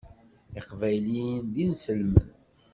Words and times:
Iqbayliyen 0.59 1.39
d 1.53 1.55
inselmen. 1.65 2.29